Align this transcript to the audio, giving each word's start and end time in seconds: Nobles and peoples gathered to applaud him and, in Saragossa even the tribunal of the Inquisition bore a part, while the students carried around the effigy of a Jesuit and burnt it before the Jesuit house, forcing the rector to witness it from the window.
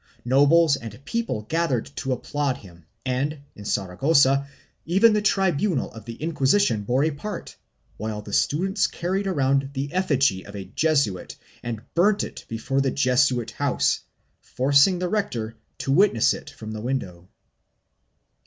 Nobles 0.25 0.75
and 0.77 1.05
peoples 1.05 1.45
gathered 1.47 1.85
to 1.97 2.11
applaud 2.11 2.57
him 2.57 2.87
and, 3.05 3.37
in 3.55 3.65
Saragossa 3.65 4.47
even 4.83 5.13
the 5.13 5.21
tribunal 5.21 5.91
of 5.91 6.05
the 6.05 6.15
Inquisition 6.15 6.81
bore 6.85 7.03
a 7.03 7.11
part, 7.11 7.55
while 7.97 8.23
the 8.23 8.33
students 8.33 8.87
carried 8.87 9.27
around 9.27 9.69
the 9.73 9.93
effigy 9.93 10.43
of 10.43 10.55
a 10.55 10.65
Jesuit 10.65 11.35
and 11.61 11.83
burnt 11.93 12.23
it 12.23 12.45
before 12.47 12.81
the 12.81 12.89
Jesuit 12.89 13.51
house, 13.51 13.99
forcing 14.41 14.97
the 14.97 15.07
rector 15.07 15.55
to 15.77 15.91
witness 15.91 16.33
it 16.33 16.49
from 16.49 16.71
the 16.71 16.81
window. 16.81 17.29